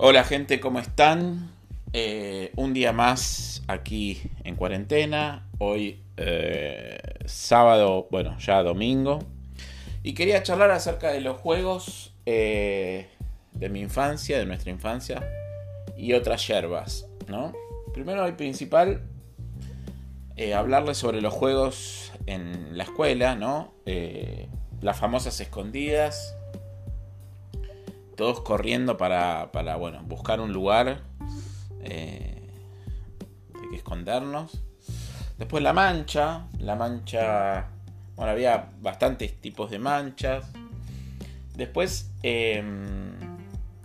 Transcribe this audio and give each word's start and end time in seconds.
Hola 0.00 0.22
gente, 0.22 0.60
¿cómo 0.60 0.78
están? 0.78 1.50
Eh, 1.92 2.52
un 2.54 2.72
día 2.72 2.92
más 2.92 3.64
aquí 3.66 4.22
en 4.44 4.54
cuarentena. 4.54 5.48
Hoy 5.58 6.04
eh, 6.16 7.00
sábado, 7.24 8.06
bueno, 8.08 8.38
ya 8.38 8.62
domingo. 8.62 9.18
Y 10.04 10.14
quería 10.14 10.40
charlar 10.44 10.70
acerca 10.70 11.10
de 11.10 11.20
los 11.20 11.36
juegos 11.40 12.14
eh, 12.26 13.08
de 13.54 13.68
mi 13.70 13.80
infancia, 13.80 14.38
de 14.38 14.46
nuestra 14.46 14.70
infancia 14.70 15.28
y 15.96 16.12
otras 16.12 16.46
yerbas, 16.46 17.08
¿no? 17.26 17.52
Primero 17.92 18.28
y 18.28 18.32
principal, 18.32 19.02
hablarles 20.54 20.96
sobre 20.96 21.20
los 21.20 21.34
juegos 21.34 22.12
en 22.26 22.78
la 22.78 22.84
escuela, 22.84 23.34
¿no? 23.34 23.74
las 24.80 24.96
famosas 24.96 25.40
escondidas 25.40 26.37
todos 28.18 28.40
corriendo 28.40 28.96
para, 28.96 29.52
para 29.52 29.76
bueno, 29.76 30.02
buscar 30.02 30.40
un 30.40 30.52
lugar 30.52 31.02
eh, 31.84 32.50
de 33.54 33.70
que 33.70 33.76
escondernos. 33.76 34.60
Después 35.38 35.62
la 35.62 35.72
mancha, 35.72 36.48
la 36.58 36.74
mancha, 36.74 37.68
bueno, 38.16 38.32
había 38.32 38.70
bastantes 38.80 39.40
tipos 39.40 39.70
de 39.70 39.78
manchas. 39.78 40.46
Después, 41.54 42.10
em, 42.24 43.12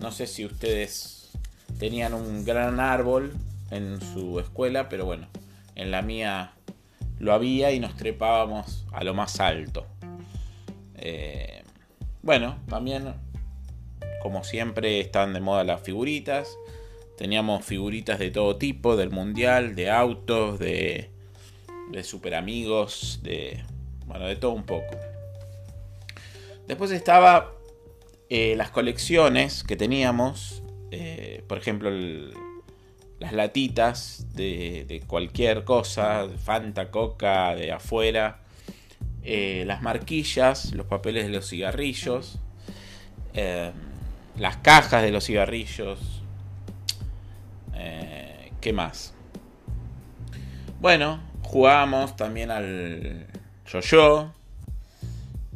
no 0.00 0.10
sé 0.10 0.26
si 0.26 0.46
ustedes 0.46 1.32
tenían 1.78 2.14
un 2.14 2.42
gran 2.46 2.80
árbol 2.80 3.34
en 3.70 4.00
su 4.00 4.40
escuela, 4.40 4.88
pero 4.88 5.04
bueno, 5.04 5.26
en 5.74 5.90
la 5.90 6.00
mía 6.00 6.52
lo 7.18 7.34
había 7.34 7.70
y 7.72 7.80
nos 7.80 7.96
trepábamos 7.96 8.86
a 8.92 9.04
lo 9.04 9.12
más 9.12 9.40
alto. 9.40 9.86
Eh, 10.94 11.64
bueno, 12.22 12.56
también 12.66 13.12
como 14.22 14.44
siempre 14.44 15.00
están 15.00 15.32
de 15.32 15.40
moda 15.40 15.64
las 15.64 15.82
figuritas. 15.82 16.56
Teníamos 17.18 17.64
figuritas 17.64 18.20
de 18.20 18.30
todo 18.30 18.56
tipo, 18.56 18.96
del 18.96 19.10
mundial, 19.10 19.74
de 19.74 19.90
autos, 19.90 20.60
de, 20.60 21.10
de 21.90 22.04
super 22.04 22.36
amigos, 22.36 23.18
de, 23.24 23.64
bueno, 24.06 24.26
de 24.26 24.36
todo 24.36 24.52
un 24.52 24.64
poco. 24.64 24.96
Después 26.68 26.92
estaba 26.92 27.52
eh, 28.30 28.54
las 28.56 28.70
colecciones 28.70 29.64
que 29.64 29.74
teníamos, 29.74 30.62
eh, 30.92 31.42
por 31.48 31.58
ejemplo, 31.58 31.90
las 33.18 33.32
latitas 33.32 34.28
de, 34.34 35.02
cualquier 35.08 35.64
cosa, 35.64 36.28
Fanta, 36.44 36.92
Coca, 36.92 37.56
de 37.56 37.72
afuera, 37.72 38.44
eh, 39.24 39.64
las 39.66 39.82
marquillas, 39.82 40.72
los 40.74 40.86
papeles 40.86 41.24
de 41.24 41.30
los 41.30 41.48
cigarrillos 41.48 42.38
las 44.36 44.56
cajas 44.58 45.02
de 45.02 45.10
los 45.10 45.24
cigarrillos. 45.24 46.22
Eh, 47.74 48.52
¿Qué 48.60 48.72
más? 48.72 49.14
Bueno, 50.80 51.20
jugamos 51.42 52.16
también 52.16 52.50
al 52.50 53.26
yo-yo. 53.66 54.32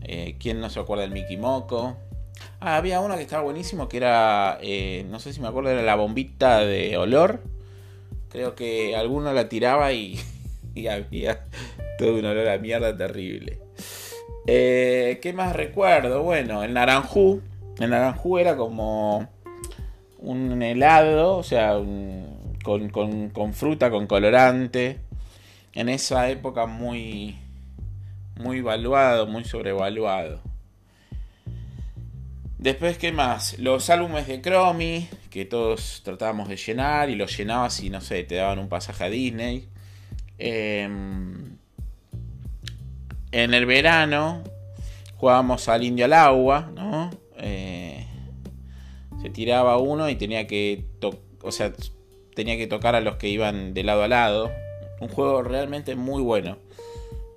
Eh, 0.02 0.36
¿Quién 0.38 0.60
no 0.60 0.70
se 0.70 0.78
acuerda 0.78 1.02
del 1.02 1.12
Mickey 1.12 1.36
Moco? 1.36 1.96
Ah, 2.60 2.77
había 2.77 3.00
uno 3.00 3.16
que 3.16 3.22
estaba 3.22 3.42
buenísimo 3.42 3.88
que 3.88 3.96
era, 3.96 4.58
eh, 4.62 5.05
no 5.11 5.18
sé 5.18 5.33
si 5.33 5.40
me 5.40 5.48
acuerdo, 5.48 5.70
era 5.70 5.83
la 5.83 5.96
bombita 5.96 6.61
de 6.61 6.96
olor. 6.96 7.42
Creo 8.28 8.55
que 8.55 8.94
alguno 8.94 9.33
la 9.33 9.48
tiraba 9.48 9.92
y, 9.92 10.20
y 10.74 10.86
había 10.86 11.44
todo 11.98 12.14
un 12.14 12.24
olor 12.24 12.48
a 12.48 12.58
mierda 12.58 12.96
terrible. 12.96 13.58
¿Qué 14.46 15.33
más 15.34 15.56
recuerdo? 15.56 16.22
Bueno, 16.22 16.62
el 16.62 16.72
naranjú 16.72 17.42
el 17.78 17.91
naranjú 17.91 18.38
era 18.38 18.56
como 18.56 19.28
un 20.19 20.62
helado, 20.62 21.36
o 21.36 21.42
sea, 21.42 21.74
con, 22.62 23.55
fruta, 23.55 23.90
con 23.90 24.06
colorante. 24.06 25.01
En 25.73 25.89
esa 25.89 26.30
época 26.30 26.67
muy, 26.67 27.39
muy 28.40 28.61
valuado, 28.61 29.27
muy 29.27 29.45
sobrevaluado. 29.45 30.40
Después, 32.58 32.96
¿qué 32.96 33.12
más? 33.12 33.58
Los 33.58 33.90
álbumes 33.90 34.27
de 34.27 34.40
Chromie, 34.40 35.08
que 35.30 35.45
todos 35.45 36.01
tratábamos 36.02 36.48
de 36.48 36.56
llenar 36.56 37.11
y 37.11 37.14
los 37.14 37.36
llenabas 37.36 37.80
y 37.83 37.90
no 37.90 38.01
sé, 38.01 38.24
te 38.24 38.36
daban 38.36 38.58
un 38.58 38.68
pasaje 38.68 39.05
a 39.05 39.11
Disney. 39.11 39.68
Em, 40.39 41.58
en 43.33 43.55
el 43.55 43.67
verano 43.67 44.42
jugábamos 45.17 45.68
al 45.68 45.84
indio 45.84 46.06
al 46.06 46.14
agua, 46.14 46.70
tiraba 49.31 49.79
uno 49.79 50.09
y 50.09 50.17
tenía 50.17 50.47
que, 50.47 50.85
o 51.42 51.53
sea, 51.53 51.73
tenía 52.35 52.57
que 52.57 52.67
tocar 52.67 52.95
a 52.95 53.01
los 53.01 53.17
que 53.17 53.29
iban 53.29 53.75
de 53.75 53.85
lado 53.85 54.03
a 54.03 54.09
lado. 54.09 54.51
Un 55.01 55.09
juego 55.09 55.42
realmente 55.42 55.95
muy 55.95 56.23
bueno. 56.23 56.59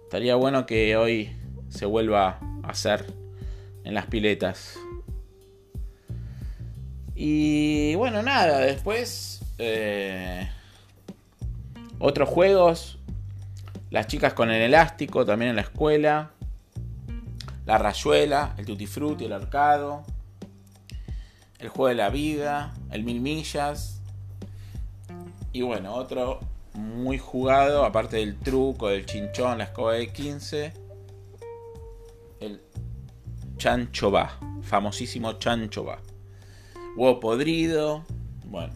Estaría 0.03 0.35
bueno 0.35 0.65
que 0.65 0.95
hoy 0.97 1.31
se 1.69 1.85
vuelva 1.85 2.39
a 2.63 2.69
hacer 2.69 3.13
en 3.83 3.93
las 3.93 4.05
piletas. 4.07 4.77
Y 7.15 7.95
bueno, 7.95 8.23
nada, 8.23 8.59
después... 8.59 9.41
Eh, 9.57 10.49
otros 11.99 12.29
juegos. 12.29 12.97
Las 13.91 14.07
chicas 14.07 14.33
con 14.33 14.51
el 14.51 14.61
elástico 14.61 15.25
también 15.25 15.49
en 15.49 15.55
la 15.57 15.63
escuela 15.63 16.31
la 17.69 17.77
rayuela, 17.77 18.55
el 18.57 18.65
tutti 18.65 18.87
frutti, 18.87 19.25
el 19.25 19.33
arcado, 19.33 20.03
el 21.59 21.69
juego 21.69 21.89
de 21.89 21.95
la 21.95 22.09
vida, 22.09 22.73
el 22.91 23.03
mil 23.03 23.21
millas. 23.21 24.01
Y 25.51 25.61
bueno, 25.61 25.93
otro 25.93 26.39
muy 26.73 27.17
jugado, 27.17 27.83
aparte 27.83 28.17
del 28.17 28.37
truco, 28.37 28.89
del 28.89 29.05
chinchón, 29.05 29.57
la 29.57 29.65
escoba 29.65 29.93
de 29.93 30.07
15, 30.07 30.73
el 32.39 32.61
chancho 33.57 34.11
va, 34.11 34.39
famosísimo 34.61 35.33
chancho 35.33 35.85
va. 35.85 35.99
Huevo 36.95 37.19
podrido, 37.19 38.03
bueno. 38.45 38.73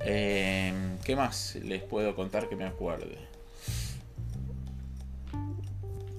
Eh, 0.00 0.72
¿Qué 1.04 1.16
más 1.16 1.56
les 1.56 1.82
puedo 1.82 2.14
contar 2.14 2.48
que 2.48 2.56
me 2.56 2.64
acuerde? 2.64 3.18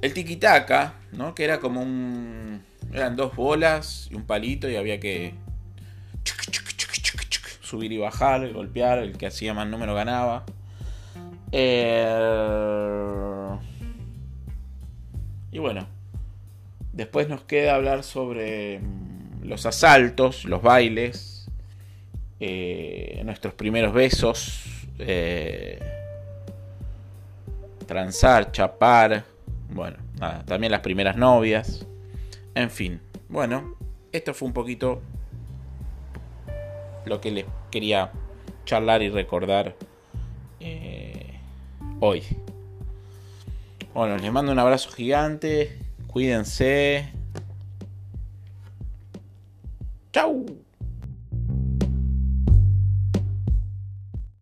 El 0.02 0.14
tiquitaca, 0.14 0.96
¿no? 1.12 1.36
Que 1.36 1.44
era 1.44 1.60
como 1.60 1.82
un. 1.82 2.64
Eran 2.94 3.16
dos 3.16 3.36
bolas 3.36 4.08
y 4.12 4.16
un 4.16 4.26
palito 4.26 4.70
y 4.70 4.76
había 4.76 5.00
que. 5.00 5.34
Subir 7.66 7.92
y 7.92 7.98
bajar, 7.98 8.54
golpear, 8.54 9.00
el 9.00 9.18
que 9.18 9.26
hacía 9.26 9.54
más 9.54 9.68
número 9.68 9.96
ganaba. 9.96 10.46
Eh, 11.52 12.06
y 15.52 15.58
bueno, 15.58 15.88
después 16.94 17.28
nos 17.28 17.44
queda 17.44 17.76
hablar 17.76 18.04
sobre 18.04 18.80
mm, 18.80 19.46
los 19.46 19.66
asaltos, 19.66 20.46
los 20.46 20.62
bailes, 20.62 21.50
eh, 22.40 23.22
nuestros 23.26 23.54
primeros 23.54 23.94
besos, 23.94 24.64
eh, 25.00 25.80
transar, 27.88 28.52
chapar, 28.52 29.24
bueno, 29.70 29.98
nada, 30.20 30.44
también 30.46 30.72
las 30.72 30.82
primeras 30.82 31.16
novias. 31.16 31.88
En 32.54 32.70
fin, 32.70 33.02
bueno, 33.30 33.76
esto 34.12 34.34
fue 34.34 34.48
un 34.48 34.54
poquito 34.54 35.02
lo 37.06 37.22
que 37.22 37.32
les 37.32 37.46
quería 37.72 38.12
charlar 38.66 39.02
y 39.02 39.10
recordar 39.10 39.76
eh, 40.60 41.40
hoy. 42.00 42.24
Bueno, 43.94 44.18
les 44.18 44.32
mando 44.32 44.52
un 44.52 44.60
abrazo 44.60 44.92
gigante. 44.92 45.80
Cuídense. 46.08 47.10
Chau. 50.12 50.46